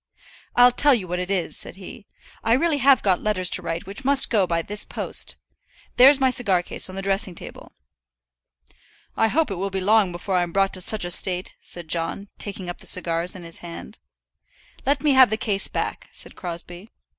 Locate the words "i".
2.43-2.53, 9.15-9.27